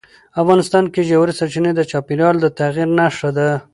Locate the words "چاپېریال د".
1.91-2.45